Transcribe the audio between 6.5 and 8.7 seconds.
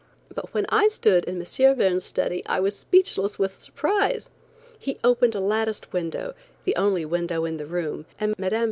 the only window in the room, and Mme.